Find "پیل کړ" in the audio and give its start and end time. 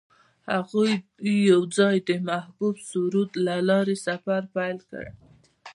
4.55-5.05